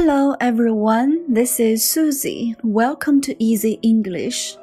[0.00, 2.54] Hello everyone, this is Susie.
[2.62, 4.56] Welcome to Easy English.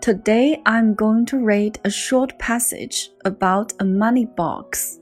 [0.00, 4.98] Today I'm going to read a short passage about a money box.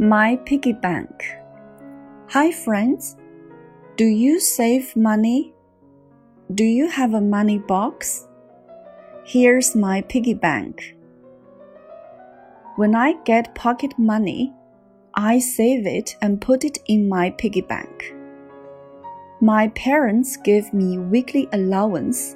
[0.00, 1.12] My piggy bank.
[2.30, 3.16] Hi friends.
[3.96, 5.54] Do you save money?
[6.52, 8.26] Do you have a money box?
[9.22, 10.96] Here's my piggy bank.
[12.74, 14.52] When I get pocket money,
[15.14, 18.16] I save it and put it in my piggy bank.
[19.41, 22.35] My parents give me weekly allowance,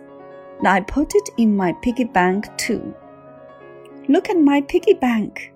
[0.59, 2.93] and I put it in my piggy bank too.
[4.09, 5.53] Look at my piggy bank.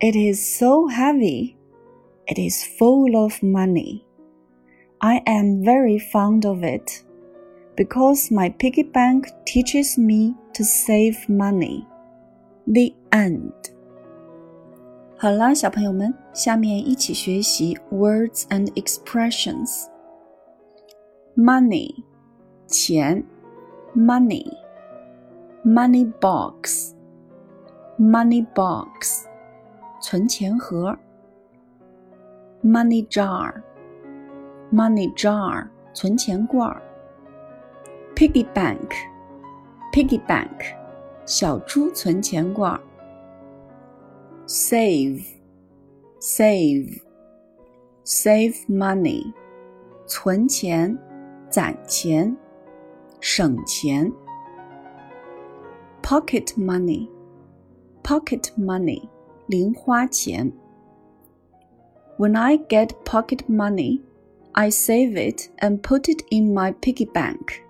[0.00, 1.56] It is so heavy.
[2.26, 4.04] It is full of money.
[5.00, 7.04] I am very fond of it
[7.76, 11.86] because my piggy bank teaches me to save money.
[12.66, 13.52] The end.
[15.16, 19.86] 好啦，小朋友们，下面一起学习 words and expressions。
[21.36, 22.04] money
[22.66, 23.24] 钱
[23.94, 24.44] money
[25.64, 26.94] money box
[27.98, 29.26] money box
[30.00, 30.96] 存钱盒
[32.62, 33.62] money jar
[34.70, 36.70] money jar 存钱罐
[38.14, 38.92] piggy bank
[39.92, 40.76] piggy bank
[41.24, 42.80] 小猪存钱罐
[44.46, 45.24] save
[46.20, 47.00] save
[48.04, 49.32] save money
[50.06, 50.98] 存钱
[51.50, 52.36] 攒钱，
[53.20, 54.12] 省钱。
[56.02, 57.08] Pocket money,
[58.02, 59.08] pocket money，
[59.46, 60.52] 零花钱。
[62.18, 64.00] When I get pocket money,
[64.52, 67.62] I save it and put it in my piggy bank.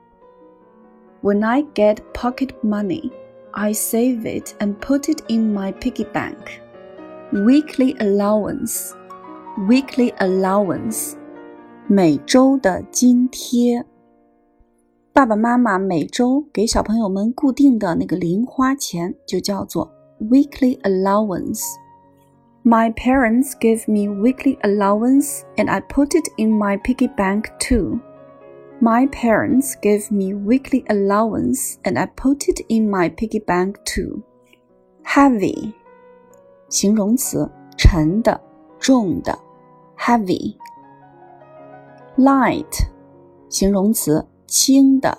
[1.22, 3.12] When I get pocket money,
[3.52, 6.60] I save it and put it in my piggy bank.
[7.32, 8.94] Weekly allowance,
[9.68, 11.15] weekly allowance
[11.86, 13.84] 每周的津贴，
[15.12, 21.62] 爸爸妈妈每周给小朋友们固定的那个零花钱就叫做 weekly allowance.
[22.64, 27.98] My parents give me weekly allowance and I put it in my piggy bank too.
[28.80, 34.22] My parents give me weekly allowance and I put it in my piggy bank too.
[35.04, 35.72] Heavy，
[36.68, 38.40] 形容词，沉的、
[38.78, 39.38] 重的，
[39.98, 40.54] heavy。
[42.16, 42.86] light，
[43.48, 45.18] 形容词，轻的。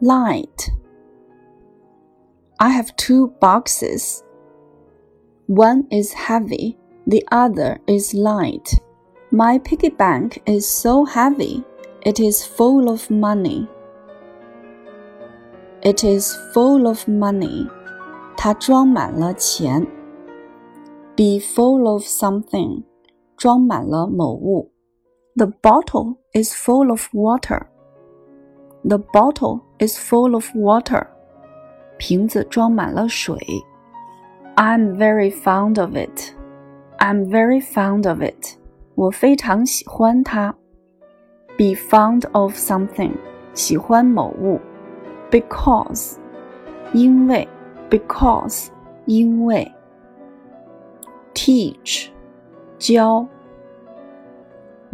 [0.00, 4.20] light。I have two boxes.
[5.46, 8.78] One is heavy, the other is light.
[9.30, 11.64] My piggy bank is so heavy,
[12.02, 13.68] it is full of money.
[15.82, 17.68] It is full of money.
[18.36, 19.86] 它装满了钱。
[21.16, 22.84] Be full of something.
[23.36, 24.70] 装满了某物。
[25.36, 27.68] the bottle is full of water.
[28.84, 31.06] The bottle is full of water.
[31.98, 33.38] 瓶子装满了水。
[34.56, 36.34] I'm very fond of it.
[36.98, 38.58] I'm very fond of it.
[38.94, 40.54] 我非常喜欢它。
[41.56, 43.12] Be fond of something.
[43.54, 44.60] 喜欢某物。
[45.30, 46.16] Because.
[46.92, 47.48] 因为。
[47.88, 48.68] Because.
[49.06, 49.70] 因为。
[51.34, 52.08] Teach.
[52.78, 53.26] 教。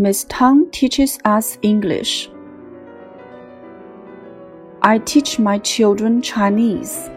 [0.00, 2.31] Miss Tang teaches us English.
[4.83, 7.11] I teach my children Chinese.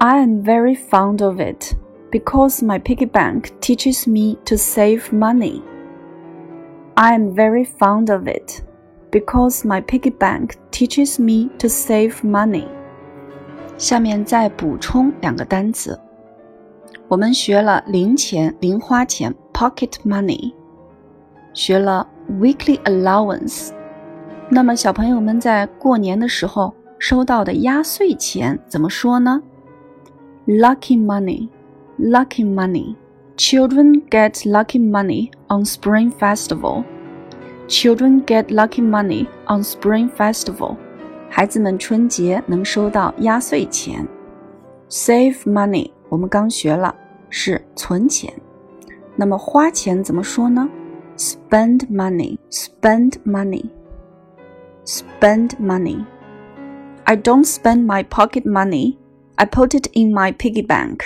[0.00, 1.74] I am very fond of it
[2.12, 5.62] because my piggy bank teaches me to save money.
[6.96, 8.62] I am very fond of it
[9.10, 12.68] because my piggy bank teaches me to save money.
[13.78, 15.98] 下面再补充两个单词。
[17.08, 20.52] 我们学了零钱、零花钱 （pocket money）。
[21.53, 22.07] 学了
[22.39, 23.69] weekly allowance，
[24.49, 29.41] 那么小朋友们在过年的时候收到的压岁钱怎么说呢
[30.47, 32.95] ？Lucky money，lucky money。
[33.35, 36.83] Children get lucky money on Spring Festival.
[37.67, 40.75] Children get lucky money on Spring Festival.
[41.29, 44.07] 孩子们春节能收到压岁钱。
[44.87, 46.93] Save money，我们刚学了
[47.29, 48.31] 是存钱。
[49.15, 50.69] 那么花钱怎么说呢
[51.16, 53.70] ？spend money, spend money,
[54.84, 56.06] spend money.
[57.04, 58.98] I don't spend my pocket money.
[59.36, 61.04] I put it in my piggy bank.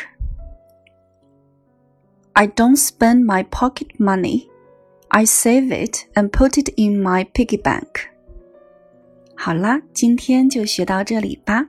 [2.34, 4.48] I don't spend my pocket money.
[5.10, 8.08] I save it and put it in my piggy bank.
[9.36, 11.68] 好啦，今天就学到这里吧。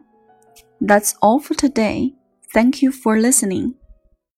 [0.80, 2.14] That's all for today.
[2.54, 3.74] Thank you for listening.